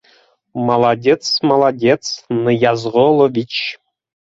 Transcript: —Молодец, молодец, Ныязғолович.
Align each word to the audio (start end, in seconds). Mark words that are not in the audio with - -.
—Молодец, 0.67 1.23
молодец, 1.49 2.03
Ныязғолович. 2.43 3.53